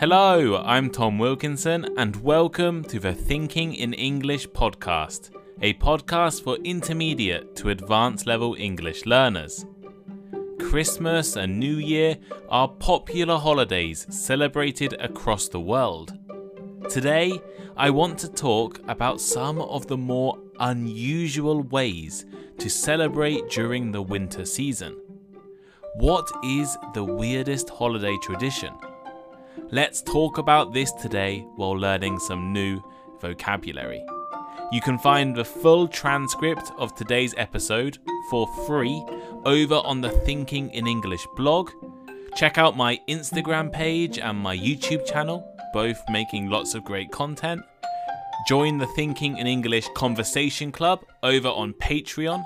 [0.00, 5.28] Hello, I'm Tom Wilkinson, and welcome to the Thinking in English podcast,
[5.60, 9.66] a podcast for intermediate to advanced level English learners.
[10.58, 12.16] Christmas and New Year
[12.48, 16.16] are popular holidays celebrated across the world.
[16.88, 17.38] Today,
[17.76, 22.24] I want to talk about some of the more unusual ways
[22.56, 24.96] to celebrate during the winter season.
[25.96, 28.72] What is the weirdest holiday tradition?
[29.70, 32.82] Let's talk about this today while learning some new
[33.20, 34.04] vocabulary.
[34.72, 37.98] You can find the full transcript of today's episode
[38.30, 39.04] for free
[39.44, 41.70] over on the Thinking in English blog.
[42.36, 47.62] Check out my Instagram page and my YouTube channel, both making lots of great content.
[48.46, 52.44] Join the Thinking in English Conversation Club over on Patreon.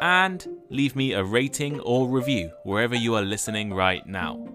[0.00, 4.46] And leave me a rating or review wherever you are listening right now.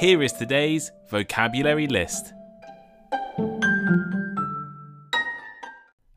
[0.00, 2.32] Here is today's vocabulary list.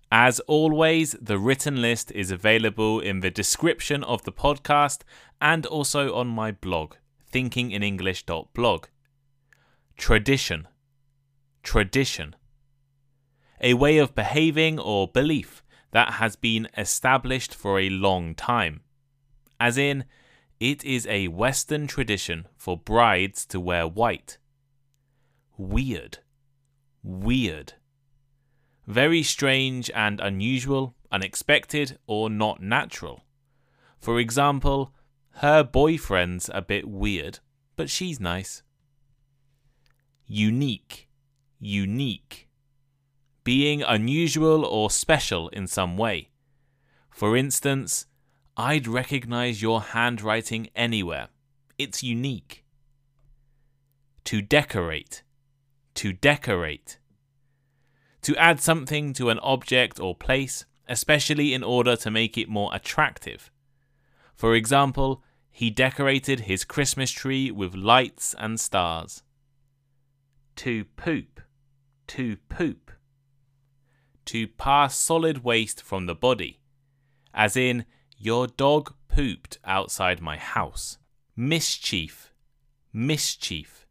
[0.09, 5.01] As always, the written list is available in the description of the podcast
[5.41, 6.93] and also on my blog,
[7.33, 8.85] thinkinginenglish.blog.
[9.97, 10.69] Tradition.
[11.61, 12.37] Tradition.
[13.59, 18.79] A way of behaving or belief that has been established for a long time.
[19.59, 20.05] As in,
[20.63, 24.37] it is a Western tradition for brides to wear white.
[25.57, 26.19] Weird.
[27.03, 27.73] Weird.
[28.87, 33.25] Very strange and unusual, unexpected, or not natural.
[33.99, 34.93] For example,
[35.41, 37.39] her boyfriend's a bit weird,
[37.75, 38.63] but she's nice.
[40.25, 41.09] Unique.
[41.59, 42.47] Unique.
[43.43, 46.29] Being unusual or special in some way.
[47.09, 48.05] For instance,
[48.55, 51.29] I'd recognize your handwriting anywhere.
[51.77, 52.63] It's unique.
[54.25, 55.23] To decorate.
[55.95, 56.99] To decorate.
[58.21, 62.69] To add something to an object or place, especially in order to make it more
[62.73, 63.51] attractive.
[64.35, 69.23] For example, he decorated his Christmas tree with lights and stars.
[70.57, 71.41] To poop.
[72.07, 72.91] To poop.
[74.25, 76.59] To pass solid waste from the body.
[77.33, 77.85] As in,
[78.23, 80.97] your dog pooped outside my house.
[81.35, 82.33] Mischief.
[82.93, 83.85] Mischief.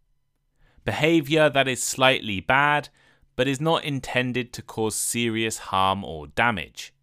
[0.87, 2.89] Behavior that is slightly bad,
[3.37, 6.95] but is not intended to cause serious harm or damage.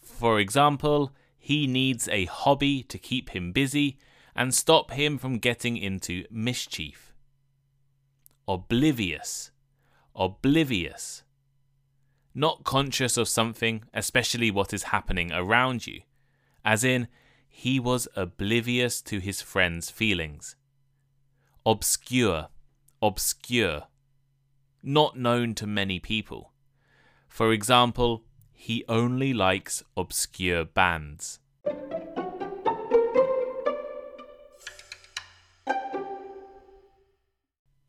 [0.00, 3.98] For example, he needs a hobby to keep him busy
[4.34, 7.12] and stop him from getting into mischief.
[8.46, 9.50] Oblivious.
[10.16, 11.24] Oblivious.
[12.34, 16.00] Not conscious of something, especially what is happening around you
[16.68, 17.08] as in,
[17.48, 20.54] he was oblivious to his friend's feelings.
[21.64, 22.48] Obscure,
[23.00, 23.84] obscure,
[24.82, 26.52] not known to many people.
[27.26, 31.40] For example, he only likes obscure bands.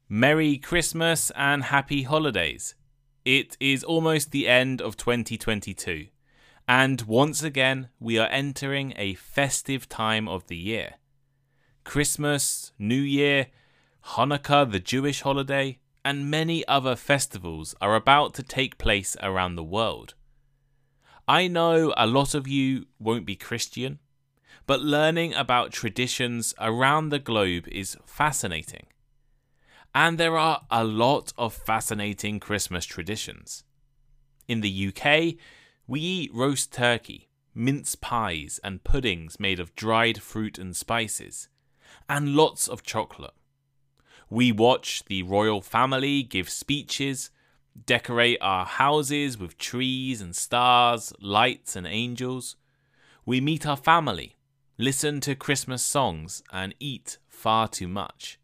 [0.07, 2.75] Merry Christmas and Happy Holidays.
[3.25, 6.07] It is almost the end of 2022.
[6.69, 10.97] And once again, we are entering a festive time of the year.
[11.83, 13.47] Christmas, New Year,
[14.09, 19.63] Hanukkah, the Jewish holiday, and many other festivals are about to take place around the
[19.63, 20.13] world.
[21.27, 23.97] I know a lot of you won't be Christian,
[24.67, 28.85] but learning about traditions around the globe is fascinating.
[29.95, 33.63] And there are a lot of fascinating Christmas traditions.
[34.47, 35.35] In the UK,
[35.89, 41.49] we eat roast turkey, mince pies, and puddings made of dried fruit and spices,
[42.07, 43.33] and lots of chocolate.
[44.29, 47.31] We watch the royal family give speeches,
[47.87, 52.55] decorate our houses with trees and stars, lights and angels.
[53.25, 54.37] We meet our family,
[54.77, 58.39] listen to Christmas songs, and eat far too much.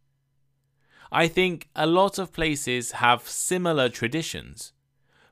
[1.11, 4.73] I think a lot of places have similar traditions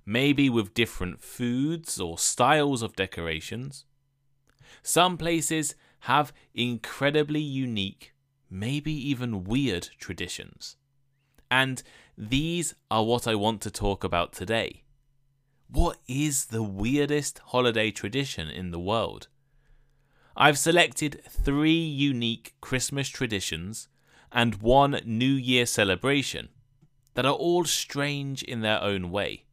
[0.06, 3.86] maybe with different foods or styles of decorations.
[4.82, 8.14] Some places have incredibly unique,
[8.50, 10.76] maybe even weird traditions.
[11.50, 11.82] And
[12.18, 14.84] these are what I want to talk about today.
[15.70, 19.28] What is the weirdest holiday tradition in the world?
[20.36, 23.88] I've selected three unique Christmas traditions
[24.32, 26.50] and one New Year celebration
[27.14, 29.46] that are all strange in their own way.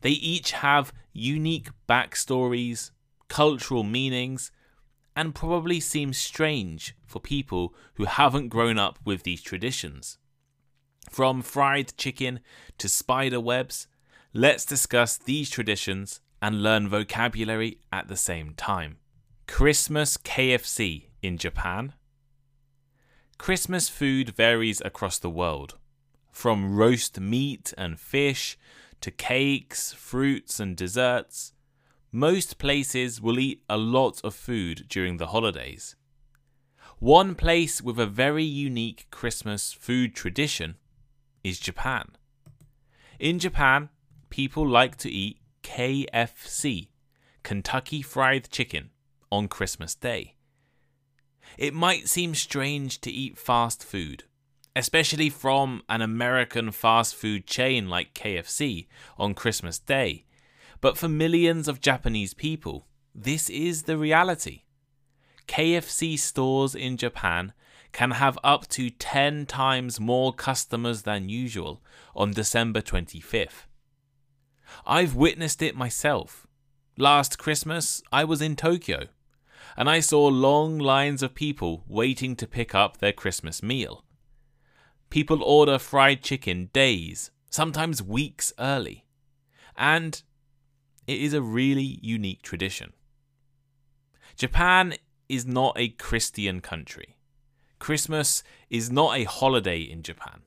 [0.00, 2.90] They each have unique backstories,
[3.28, 4.50] cultural meanings,
[5.16, 10.18] and probably seem strange for people who haven't grown up with these traditions.
[11.10, 12.40] From fried chicken
[12.78, 13.88] to spider webs,
[14.32, 18.98] let's discuss these traditions and learn vocabulary at the same time.
[19.46, 21.94] Christmas KFC in Japan.
[23.36, 25.76] Christmas food varies across the world,
[26.30, 28.58] from roast meat and fish
[29.00, 31.52] to cakes, fruits, and desserts.
[32.12, 35.96] Most places will eat a lot of food during the holidays.
[36.98, 40.76] One place with a very unique Christmas food tradition
[41.42, 42.16] is Japan.
[43.18, 43.88] In Japan,
[44.28, 46.88] people like to eat KFC,
[47.42, 48.90] Kentucky Fried Chicken,
[49.32, 50.34] on Christmas Day.
[51.56, 54.24] It might seem strange to eat fast food,
[54.76, 58.86] especially from an American fast food chain like KFC
[59.18, 60.24] on Christmas Day,
[60.80, 64.62] but for millions of Japanese people, this is the reality.
[65.48, 67.52] KFC stores in Japan
[67.92, 71.82] can have up to 10 times more customers than usual
[72.14, 73.66] on December 25th.
[74.86, 76.46] I've witnessed it myself.
[76.96, 79.08] Last Christmas, I was in Tokyo,
[79.76, 84.04] and I saw long lines of people waiting to pick up their Christmas meal.
[85.10, 89.04] People order fried chicken days, sometimes weeks early,
[89.76, 90.22] and
[91.06, 92.92] it is a really unique tradition.
[94.36, 94.94] Japan
[95.28, 97.16] is not a Christian country.
[97.78, 100.42] Christmas is not a holiday in Japan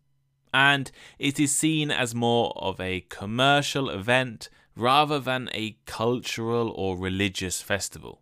[0.53, 6.97] and it is seen as more of a commercial event rather than a cultural or
[6.97, 8.21] religious festival.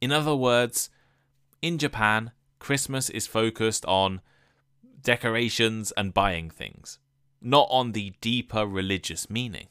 [0.00, 0.88] In other words,
[1.60, 4.20] in Japan, Christmas is focused on
[5.06, 6.98] decorations and buying things,
[7.40, 9.68] not on the deeper religious meaning.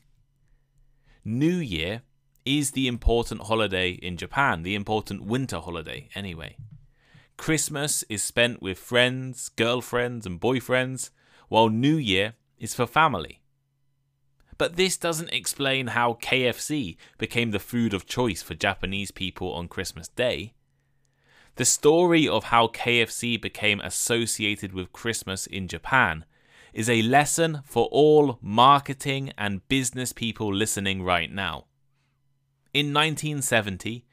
[1.25, 2.03] New Year
[2.45, 6.55] is the important holiday in Japan, the important winter holiday, anyway.
[7.35, 11.09] Christmas is spent with friends, girlfriends, and boyfriends,
[11.49, 13.41] while New Year is for family.
[14.57, 19.67] But this doesn't explain how KFC became the food of choice for Japanese people on
[19.67, 20.53] Christmas Day.
[21.55, 26.25] The story of how KFC became associated with Christmas in Japan
[26.73, 31.67] is a lesson for all marketing and business people listening right now.
[32.73, 34.05] In 1970,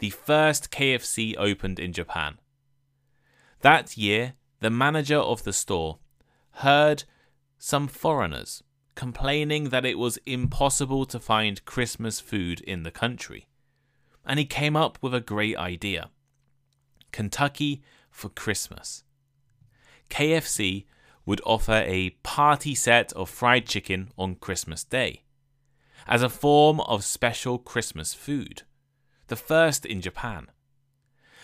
[0.00, 2.38] the first KFC opened in Japan.
[3.60, 5.98] That year, the manager of the store
[6.50, 7.04] heard
[7.58, 8.64] some foreigners
[8.96, 13.46] complaining that it was impossible to find Christmas food in the country.
[14.26, 16.10] And he came up with a great idea
[17.12, 19.04] Kentucky for Christmas.
[20.10, 20.84] KFC
[21.26, 25.22] would offer a party set of fried chicken on Christmas Day
[26.06, 28.62] as a form of special Christmas food,
[29.26, 30.48] the first in Japan.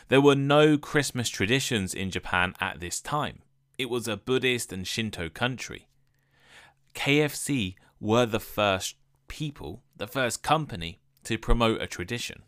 [0.09, 3.41] There were no Christmas traditions in Japan at this time.
[3.77, 5.89] It was a Buddhist and Shinto country.
[6.95, 8.97] KFC were the first
[9.29, 12.43] people, the first company to promote a tradition.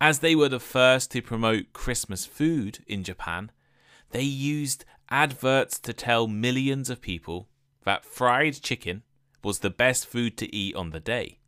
[0.00, 3.50] As they were the first to promote Christmas food in Japan,
[4.10, 7.48] they used adverts to tell millions of people
[7.84, 9.02] that fried chicken
[9.42, 11.38] was the best food to eat on the day.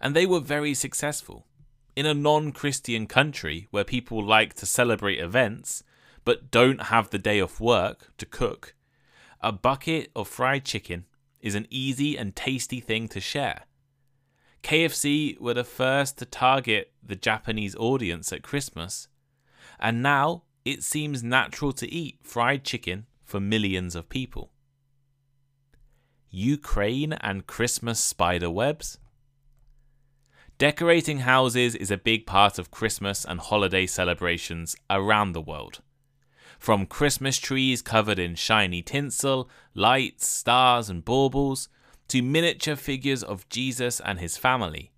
[0.00, 1.46] And they were very successful.
[1.94, 5.82] In a non Christian country where people like to celebrate events,
[6.24, 8.74] but don't have the day off work to cook,
[9.40, 11.04] a bucket of fried chicken
[11.40, 13.64] is an easy and tasty thing to share.
[14.62, 19.08] KFC were the first to target the Japanese audience at Christmas,
[19.78, 24.52] and now it seems natural to eat fried chicken for millions of people.
[26.30, 28.98] Ukraine and Christmas spider webs?
[30.58, 35.80] Decorating houses is a big part of Christmas and holiday celebrations around the world.
[36.58, 41.70] From Christmas trees covered in shiny tinsel, lights, stars, and baubles,
[42.10, 44.92] to miniature figures of Jesus and his family,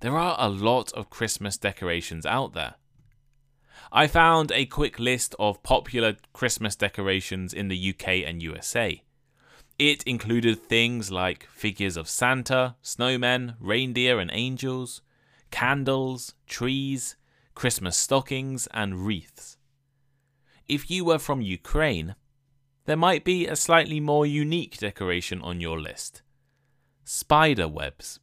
[0.00, 2.74] there are a lot of Christmas decorations out there.
[3.92, 9.02] I found a quick list of popular Christmas decorations in the UK and USA.
[9.78, 15.02] It included things like figures of Santa, snowmen, reindeer, and angels,
[15.50, 17.16] candles, trees,
[17.54, 19.58] Christmas stockings, and wreaths
[20.72, 22.14] if you were from Ukraine,
[22.86, 26.21] there might be a slightly more unique decoration on your list
[27.04, 28.20] spider webs.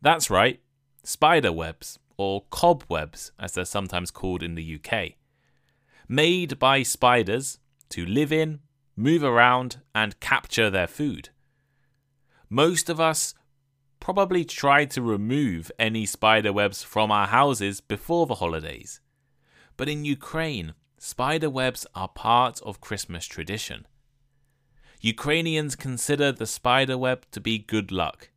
[0.00, 0.60] That's right,
[1.02, 5.12] spider webs, or cobwebs as they're sometimes called in the UK.
[6.08, 7.58] Made by spiders
[7.90, 8.60] to live in,
[8.96, 11.30] move around, and capture their food.
[12.48, 13.34] Most of us
[14.00, 19.00] probably tried to remove any spider webs from our houses before the holidays.
[19.76, 23.86] But in Ukraine, Spider webs are part of Christmas tradition.
[25.00, 28.30] Ukrainians consider the spider web to be good luck.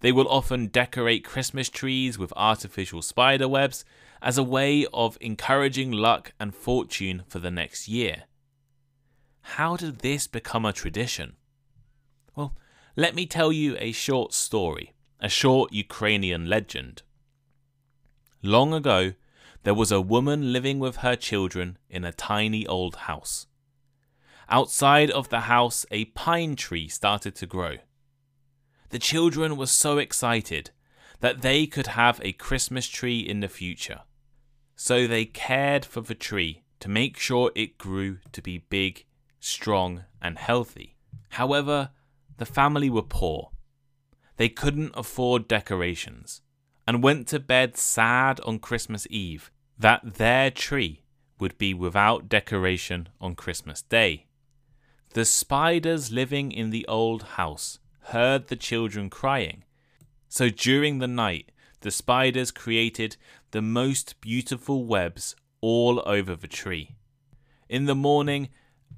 [0.00, 3.84] They will often decorate Christmas trees with artificial spider webs
[4.22, 8.24] as a way of encouraging luck and fortune for the next year.
[9.42, 11.34] How did this become a tradition?
[12.36, 12.54] Well,
[12.94, 17.02] let me tell you a short story, a short Ukrainian legend.
[18.40, 19.14] Long ago,
[19.64, 23.47] there was a woman living with her children in a tiny old house.
[24.50, 27.76] Outside of the house, a pine tree started to grow.
[28.90, 30.70] The children were so excited
[31.20, 34.00] that they could have a Christmas tree in the future.
[34.76, 39.04] So they cared for the tree to make sure it grew to be big,
[39.40, 40.96] strong, and healthy.
[41.30, 41.90] However,
[42.38, 43.50] the family were poor.
[44.36, 46.40] They couldn't afford decorations
[46.86, 51.02] and went to bed sad on Christmas Eve that their tree
[51.38, 54.27] would be without decoration on Christmas Day.
[55.14, 59.64] The spiders living in the old house heard the children crying.
[60.28, 61.50] So during the night,
[61.80, 63.16] the spiders created
[63.50, 66.96] the most beautiful webs all over the tree.
[67.68, 68.48] In the morning,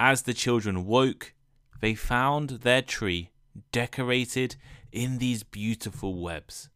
[0.00, 1.32] as the children woke,
[1.80, 3.30] they found their tree
[3.70, 4.56] decorated
[4.90, 6.68] in these beautiful webs.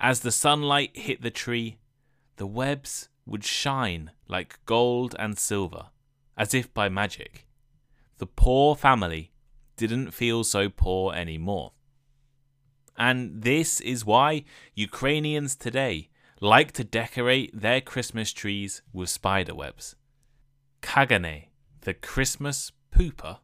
[0.00, 1.78] As the sunlight hit the tree,
[2.36, 5.86] the webs would shine like gold and silver,
[6.36, 7.46] as if by magic.
[8.18, 9.32] The poor family
[9.76, 11.72] didn't feel so poor anymore.
[12.96, 14.44] And this is why
[14.74, 16.08] Ukrainians today
[16.40, 19.96] like to decorate their Christmas trees with spider webs.
[20.82, 21.44] Caganer,
[21.80, 23.38] the Christmas pooper.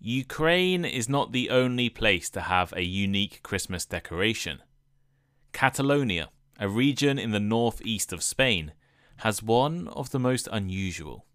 [0.00, 4.62] Ukraine is not the only place to have a unique Christmas decoration.
[5.52, 8.72] Catalonia, a region in the northeast of Spain,
[9.18, 11.26] has one of the most unusual.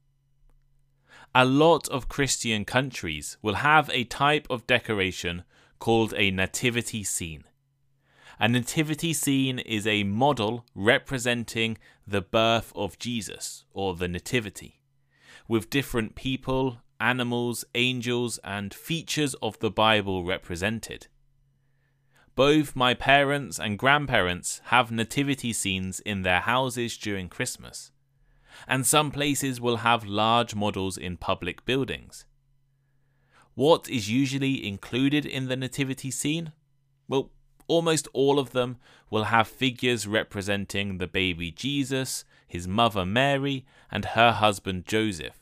[1.36, 5.44] A lot of Christian countries will have a type of decoration
[5.80, 7.46] called a nativity scene.
[8.40, 14.82] A nativity scene is a model representing the birth of Jesus, or the nativity,
[15.48, 21.08] with different people, animals, angels, and features of the Bible represented.
[22.36, 27.92] Both my parents and grandparents have nativity scenes in their houses during Christmas,
[28.68, 32.26] and some places will have large models in public buildings.
[33.56, 36.54] What is usually included in the nativity scene?
[37.08, 37.32] Well,
[37.68, 38.78] almost all of them
[39.10, 45.40] will have figures representing the baby Jesus, his mother Mary, and her husband Joseph.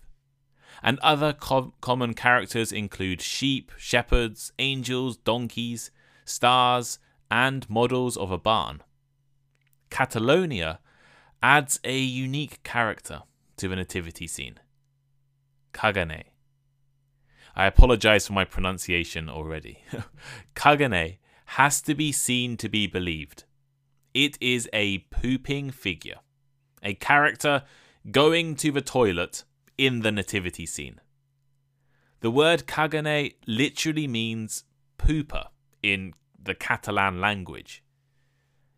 [0.83, 5.91] And other com- common characters include sheep, shepherds, angels, donkeys,
[6.25, 6.99] stars,
[7.29, 8.83] and models of a barn.
[9.89, 10.79] Catalonia
[11.41, 13.23] adds a unique character
[13.57, 14.59] to the nativity scene.
[15.73, 16.23] Caganer.
[17.55, 19.83] I apologize for my pronunciation already.
[20.55, 23.43] Caganer has to be seen to be believed.
[24.13, 26.19] It is a pooping figure,
[26.83, 27.63] a character
[28.09, 29.43] going to the toilet
[29.77, 30.99] in the nativity scene.
[32.21, 34.63] The word Caganer literally means
[34.97, 35.47] pooper
[35.81, 37.83] in the Catalan language.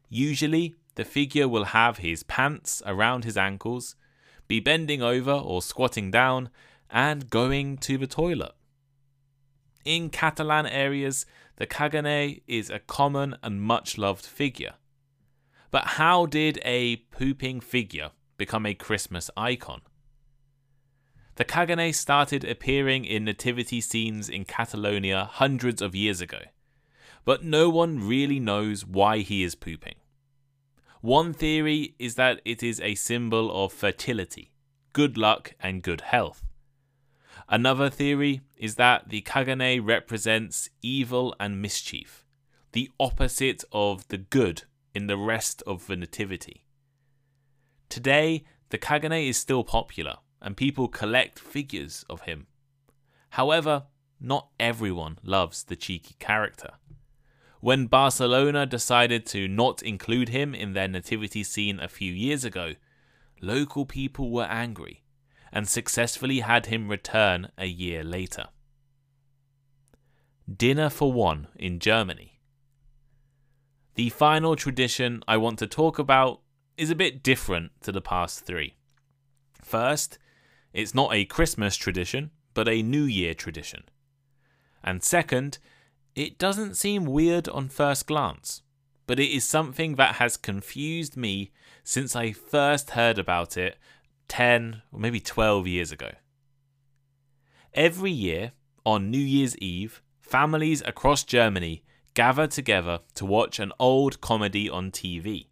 [0.10, 3.95] Usually, the figure will have his pants around his ankles,
[4.47, 6.50] be bending over or squatting down,
[6.89, 8.53] and going to the toilet.
[9.85, 11.25] In Catalan areas,
[11.57, 14.75] the Caganer is a common and much loved figure.
[15.71, 19.81] But how did a pooping figure become a Christmas icon?
[21.35, 26.41] The Caganer started appearing in nativity scenes in Catalonia hundreds of years ago
[27.25, 29.95] but no one really knows why he is pooping.
[31.03, 34.53] One theory is that it is a symbol of fertility,
[34.93, 36.45] good luck, and good health.
[37.50, 42.24] Another theory is that the Caganer represents evil and mischief,
[42.72, 44.63] the opposite of the good
[44.95, 46.63] in the rest of the Nativity.
[47.89, 52.48] Today, the Caganer is still popular and people collect figures of him.
[53.31, 53.88] However,
[54.22, 56.75] not everyone loves the cheeky character.
[57.63, 62.74] When Barcelona decided to not include him in their nativity scene a few years ago,
[63.39, 65.01] local people were angry
[65.50, 68.48] and successfully had him return a year later.
[70.53, 72.41] Dinner for One in Germany.
[73.96, 76.41] The final tradition I want to talk about
[76.75, 78.75] is a bit different to the past three.
[79.62, 80.17] First,
[80.74, 83.84] it's not a Christmas tradition, but a New Year tradition.
[84.84, 85.60] And second,
[86.15, 88.62] it doesn't seem weird on first glance,
[89.08, 91.51] but it is something that has confused me
[91.84, 93.77] since I first heard about it
[94.27, 96.12] 10 or maybe 12 years ago.
[97.74, 98.51] Every year,
[98.86, 104.91] on New Year's Eve, families across Germany gather together to watch an old comedy on
[104.91, 105.48] TV.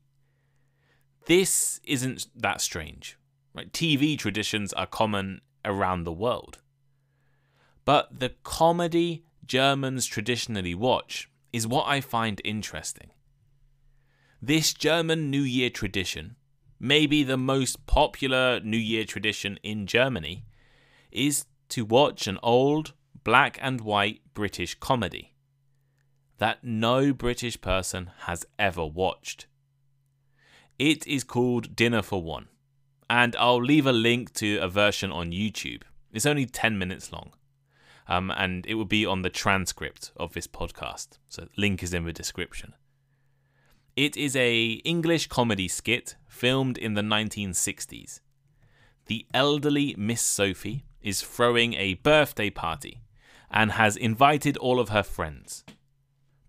[1.25, 3.17] This isn't that strange.
[3.53, 3.71] Right?
[3.71, 6.59] TV traditions are common around the world.
[7.85, 13.11] But the comedy Germans traditionally watch is what I find interesting.
[14.41, 16.35] This German New Year tradition,
[16.79, 20.45] maybe the most popular New Year tradition in Germany,
[21.11, 22.93] is to watch an old
[23.23, 25.35] black and white British comedy
[26.37, 29.45] that no British person has ever watched.
[30.79, 32.47] It is called Dinner for One,
[33.07, 35.83] and I'll leave a link to a version on YouTube.
[36.11, 37.33] It's only 10 minutes long.
[38.11, 41.19] Um, and it will be on the transcript of this podcast.
[41.29, 42.73] So link is in the description.
[43.95, 48.19] It is a English comedy skit filmed in the 1960s.
[49.05, 53.01] The elderly Miss Sophie is throwing a birthday party
[53.49, 55.63] and has invited all of her friends,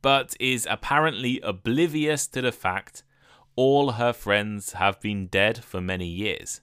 [0.03, 3.05] but is apparently oblivious to the fact
[3.55, 6.61] all her friends have been dead for many years.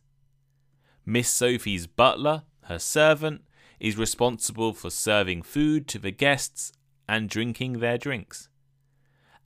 [1.06, 3.44] Miss Sophie's butler, her servant,
[3.79, 6.74] is responsible for serving food to the guests
[7.07, 8.50] and drinking their drinks.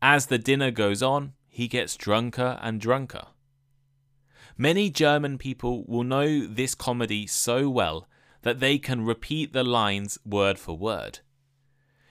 [0.02, 3.28] As the dinner goes on, he gets drunker and drunker.
[4.58, 8.08] Many German people will know this comedy so well
[8.42, 11.20] that they can repeat the lines word for word.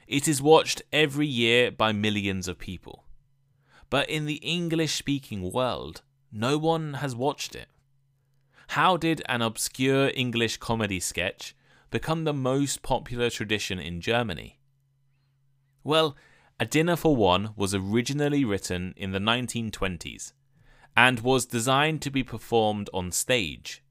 [0.06, 3.04] It is watched every year by millions of people.
[3.90, 6.02] But in the English speaking world,
[6.32, 7.68] no one has watched it.
[8.68, 11.54] How did an obscure English comedy sketch
[11.92, 14.58] become the most popular tradition in Germany?
[15.84, 16.16] Well,
[16.58, 20.32] A Dinner for One was originally written in the 1920s
[20.96, 23.84] and was designed to be performed on stage.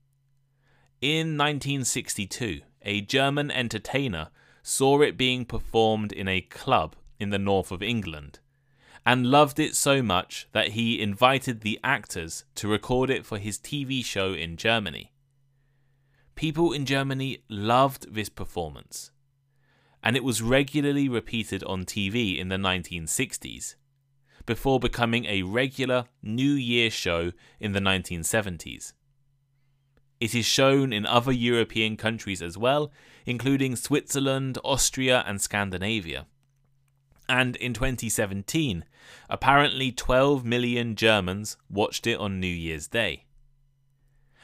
[1.00, 4.29] In 1962, a German entertainer
[4.63, 8.40] saw it being performed in a club in the north of England
[9.05, 13.57] and loved it so much that he invited the actors to record it for his
[13.57, 15.10] TV show in Germany.
[16.35, 19.11] People in Germany loved this performance,
[20.03, 23.75] and it was regularly repeated on TV in the 1960s,
[24.46, 28.94] before becoming a regular New Year show in the 1970s.
[30.20, 32.91] It is shown in other European countries as well,
[33.25, 36.27] including Switzerland, Austria, and Scandinavia.
[37.27, 38.85] And in 2017,
[39.29, 43.25] apparently 12 million Germans watched it on New Year's Day.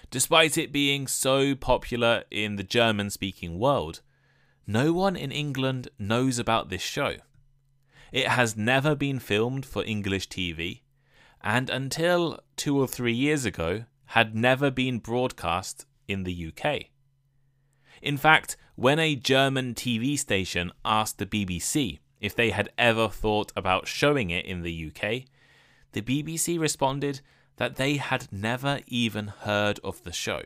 [0.09, 4.01] Despite it being so popular in the German speaking world,
[4.65, 7.17] no one in England knows about this show.
[8.11, 10.81] It has never been filmed for English TV,
[11.41, 16.85] and until two or three years ago, had never been broadcast in the UK.
[18.01, 23.51] In fact, when a German TV station asked the BBC if they had ever thought
[23.55, 25.23] about showing it in the UK,
[25.91, 27.21] the BBC responded
[27.57, 30.43] that they had never even heard of the show.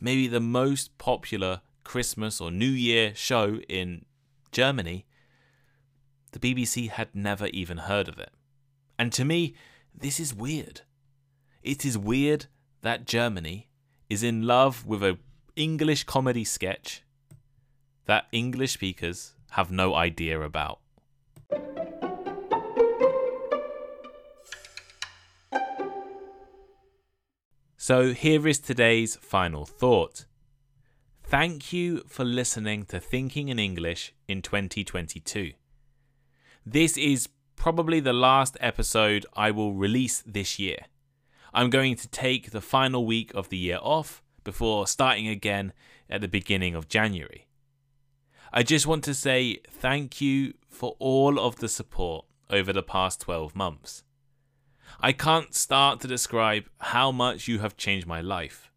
[0.00, 4.04] Maybe the most popular Christmas or New Year show in
[4.52, 5.06] Germany,
[6.32, 8.32] the BBC had never even heard of it.
[8.98, 9.54] And to me,
[9.94, 10.82] this is weird.
[11.62, 12.46] It is weird
[12.82, 13.68] that Germany
[14.08, 15.18] is in love with a
[15.56, 17.02] English comedy sketch
[18.06, 20.80] that English speakers have no idea about.
[27.86, 30.24] So here is today's final thought.
[31.22, 35.52] Thank you for listening to Thinking in English in 2022.
[36.64, 40.78] This is probably the last episode I will release this year.
[41.52, 45.74] I'm going to take the final week of the year off before starting again
[46.08, 47.48] at the beginning of January.
[48.50, 53.20] I just want to say thank you for all of the support over the past
[53.20, 54.03] 12 months.
[55.00, 58.70] I can't start to describe how much you have changed my life.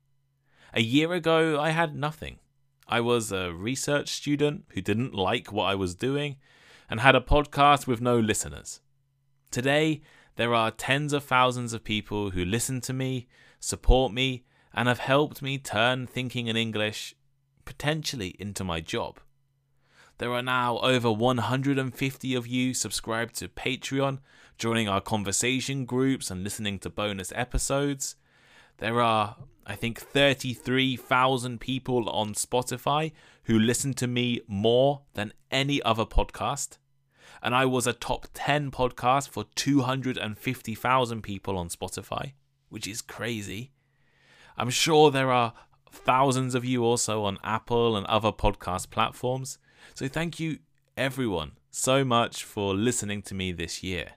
[0.74, 2.40] A year ago, I had nothing.
[2.88, 6.38] I was a research student who didn't like what I was doing
[6.90, 8.82] and had a podcast with no listeners.
[9.52, 10.02] Today,
[10.36, 13.28] there are tens of thousands of people who listen to me,
[13.60, 17.16] support me, and have helped me turn thinking in English
[17.66, 19.20] potentially into my job.
[20.20, 24.20] There are now over 150 of you subscribed to Patreon,
[24.58, 28.16] joining our conversation groups and listening to bonus episodes.
[28.78, 33.12] There are, I think, 33,000 people on Spotify
[33.44, 36.78] who listen to me more than any other podcast.
[37.42, 42.34] And I was a top 10 podcast for 250,000 people on Spotify,
[42.70, 43.72] which is crazy.
[44.58, 45.54] I'm sure there are
[45.92, 49.60] thousands of you also on Apple and other podcast platforms
[49.94, 50.60] So thank you,
[50.96, 54.14] everyone, so much for listening to me this year.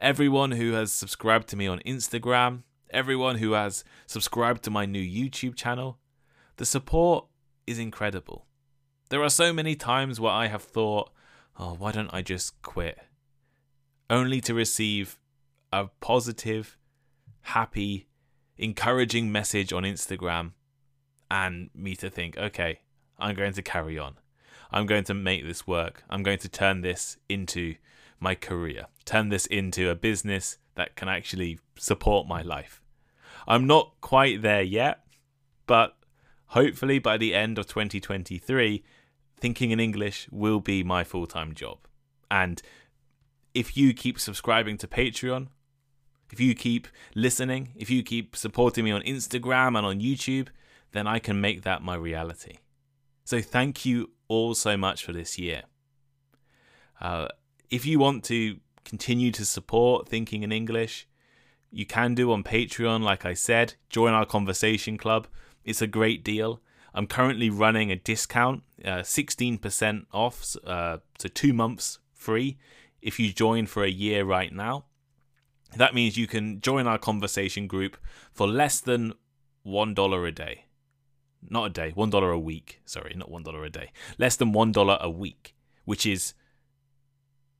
[0.00, 5.02] Everyone who has subscribed to me on Instagram, everyone who has subscribed to my new
[5.02, 5.98] YouTube channel,
[6.56, 7.26] the support
[7.66, 8.46] is incredible.
[9.10, 11.10] There are so many times where I have thought,
[11.58, 12.98] oh, why don't I just quit?
[14.08, 15.18] Only to receive
[15.70, 16.78] a positive,
[17.42, 18.08] happy,
[18.56, 20.52] encouraging message on Instagram
[21.30, 22.80] and me to think, okay,
[23.18, 24.14] I'm going to carry on.
[24.70, 26.04] I'm going to make this work.
[26.08, 27.74] I'm going to turn this into
[28.20, 32.82] my career, turn this into a business that can actually support my life.
[33.48, 35.00] I'm not quite there yet,
[35.66, 35.96] but
[36.48, 38.84] hopefully by the end of 2023,
[39.38, 41.78] thinking in English will be my full time job.
[42.30, 42.62] And
[43.54, 45.48] if you keep subscribing to Patreon,
[46.32, 50.48] if you keep listening, if you keep supporting me on Instagram and on YouTube,
[50.92, 52.58] then I can make that my reality.
[53.24, 55.62] So thank you all so much for this year.
[57.00, 57.28] Uh,
[57.70, 61.06] if you want to continue to support Thinking in English,
[61.70, 63.74] you can do on Patreon, like I said.
[63.88, 65.28] Join our conversation club.
[65.64, 66.60] It's a great deal.
[66.92, 72.58] I'm currently running a discount, uh, 16% off, uh, so two months free
[73.00, 74.86] if you join for a year right now.
[75.76, 77.96] That means you can join our conversation group
[78.32, 79.14] for less than
[79.64, 80.64] $1 a day.
[81.48, 82.80] Not a day, $1 a week.
[82.84, 83.92] Sorry, not $1 a day.
[84.18, 85.54] Less than $1 a week,
[85.84, 86.34] which is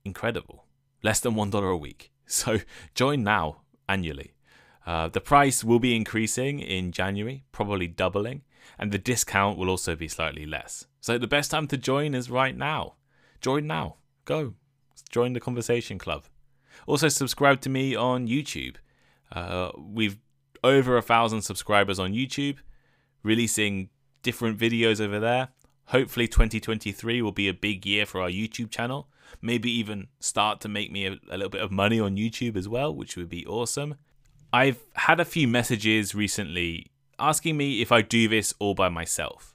[0.05, 0.67] incredible.
[1.03, 2.13] Less than $1 a week.
[2.31, 2.59] So
[2.95, 4.35] join now annually.
[4.87, 8.43] Uh, the price will be increasing in January, probably doubling,
[8.79, 10.87] and the discount will also be slightly less.
[11.01, 12.95] So the best time to join is right now.
[13.41, 13.97] Join now.
[14.27, 14.55] Go.
[15.11, 16.27] Join the conversation club.
[16.87, 18.77] Also, subscribe to me on YouTube.
[19.33, 20.19] Uh, we've
[20.63, 22.59] over a thousand subscribers on YouTube,
[23.23, 23.89] releasing
[24.23, 25.49] different videos over there.
[25.87, 29.09] Hopefully, 2023 will be a big year for our YouTube channel.
[29.41, 32.69] Maybe even start to make me a, a little bit of money on YouTube as
[32.69, 33.97] well, which would be awesome.
[34.53, 39.55] I've had a few messages recently asking me if I do this all by myself.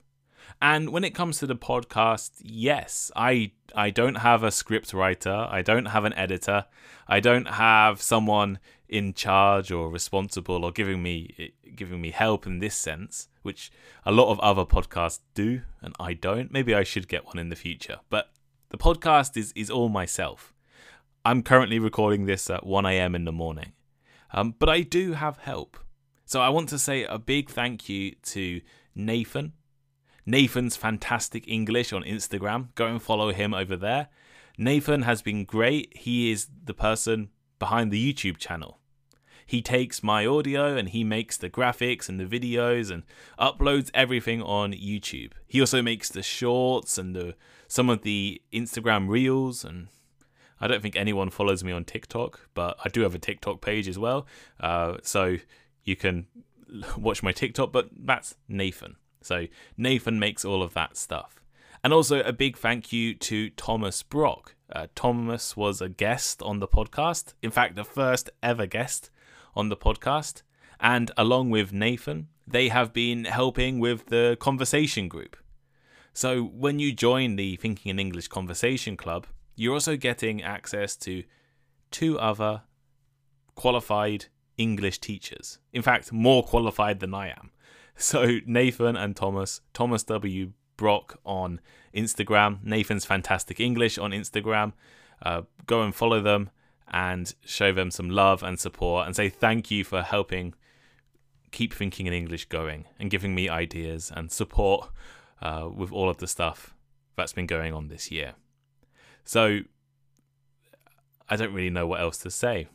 [0.62, 5.48] And when it comes to the podcast, yes, I I don't have a script writer,
[5.50, 6.66] I don't have an editor,
[7.08, 12.60] I don't have someone in charge or responsible or giving me giving me help in
[12.60, 13.72] this sense, which
[14.06, 16.52] a lot of other podcasts do and I don't.
[16.52, 18.00] Maybe I should get one in the future.
[18.10, 18.30] But
[18.76, 20.54] the podcast is is all myself.
[21.24, 23.16] I'm currently recording this at 1 a.m.
[23.16, 23.72] in the morning.
[24.34, 25.78] Um, but I do have help.
[26.26, 28.60] So I want to say a big thank you to
[28.94, 29.54] Nathan
[30.26, 32.76] Nathan's Fantastic English on Instagram.
[32.76, 34.10] Go and follow him over there.
[34.58, 35.96] Nathan has been great.
[35.96, 38.80] He is the person behind the YouTube channel.
[39.46, 43.04] He takes my audio and he makes the graphics and the videos and
[43.40, 45.34] uploads everything on YouTube.
[45.48, 47.36] He also makes the shorts and the
[47.68, 49.88] some of the Instagram reels and
[50.60, 53.88] I don't think anyone follows me on TikTok, but I do have a TikTok page
[53.88, 54.26] as well.
[54.60, 55.38] Uh, so
[55.84, 56.28] you can
[56.98, 58.96] watch my TikTok, but that's Nathan.
[59.22, 61.42] So Nathan makes all of that stuff.
[61.84, 64.56] And also a big thank you to Thomas Brock.
[64.72, 69.12] Uh, Thomas was a guest on the podcast, in fact, the first ever guest
[69.56, 70.42] on the podcast.
[70.80, 75.38] And along with Nathan, they have been helping with the conversation group.
[76.14, 81.24] So when you join the Thinking in English Conversation Club, you're also getting access to
[81.92, 82.62] two other
[83.56, 84.26] qualified
[84.58, 85.60] English teachers.
[85.74, 87.52] In fact, more qualified than I am.
[87.98, 90.52] So Nathan and Thomas, Thomas W.
[90.78, 91.62] Brock on
[91.94, 94.74] Instagram, Nathan's Fantastic English on Instagram.
[95.22, 96.50] Uh, go and follow them
[96.92, 100.54] and show them some love and support and say thank you for helping
[101.52, 104.90] keep thinking in English going and giving me ideas and support
[105.42, 106.76] uh, with all of the stuff
[107.16, 108.34] that's been going on this year.
[109.24, 109.62] So
[111.30, 112.68] I don't really know what else to say.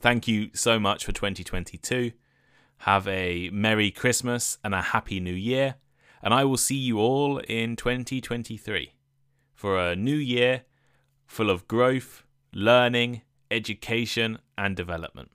[0.00, 2.12] Thank you so much for 2022.
[2.78, 5.76] Have a Merry Christmas and a Happy New Year.
[6.22, 8.94] And I will see you all in 2023
[9.54, 10.62] for a new year
[11.26, 15.30] full of growth, learning, education, and development.